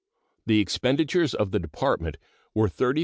The 0.47 0.59
expenditures 0.61 1.35
of 1.35 1.51
the 1.51 1.59
Department 1.59 2.17
were 2.55 2.67
$33,449,899. 2.67 2.99